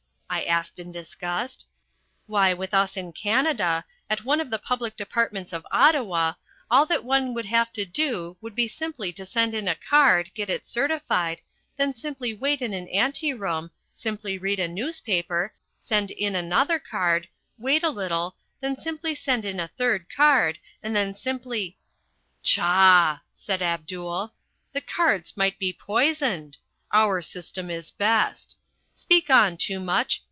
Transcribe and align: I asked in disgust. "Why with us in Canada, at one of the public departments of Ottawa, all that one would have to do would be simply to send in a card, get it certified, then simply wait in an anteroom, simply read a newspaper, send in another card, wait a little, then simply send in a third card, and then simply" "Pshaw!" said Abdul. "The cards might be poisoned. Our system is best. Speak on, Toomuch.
I 0.33 0.43
asked 0.45 0.79
in 0.79 0.93
disgust. 0.93 1.65
"Why 2.25 2.53
with 2.53 2.73
us 2.73 2.95
in 2.95 3.11
Canada, 3.11 3.83
at 4.09 4.23
one 4.23 4.39
of 4.39 4.49
the 4.49 4.57
public 4.59 4.95
departments 4.95 5.51
of 5.51 5.67
Ottawa, 5.73 6.35
all 6.71 6.85
that 6.85 7.03
one 7.03 7.33
would 7.33 7.47
have 7.47 7.73
to 7.73 7.83
do 7.83 8.37
would 8.39 8.55
be 8.55 8.69
simply 8.69 9.11
to 9.11 9.25
send 9.25 9.53
in 9.53 9.67
a 9.67 9.75
card, 9.75 10.31
get 10.33 10.49
it 10.49 10.69
certified, 10.69 11.41
then 11.75 11.93
simply 11.93 12.33
wait 12.33 12.61
in 12.61 12.73
an 12.73 12.87
anteroom, 12.89 13.71
simply 13.93 14.37
read 14.37 14.57
a 14.57 14.69
newspaper, 14.69 15.53
send 15.79 16.11
in 16.11 16.33
another 16.33 16.79
card, 16.79 17.27
wait 17.57 17.83
a 17.83 17.89
little, 17.89 18.37
then 18.61 18.79
simply 18.79 19.13
send 19.13 19.43
in 19.43 19.59
a 19.59 19.67
third 19.77 20.05
card, 20.15 20.59
and 20.81 20.95
then 20.95 21.13
simply" 21.13 21.77
"Pshaw!" 22.41 23.19
said 23.33 23.61
Abdul. 23.61 24.33
"The 24.71 24.79
cards 24.79 25.35
might 25.35 25.59
be 25.59 25.73
poisoned. 25.73 26.57
Our 26.93 27.21
system 27.21 27.69
is 27.69 27.91
best. 27.91 28.55
Speak 28.93 29.29
on, 29.29 29.57
Toomuch. 29.57 30.19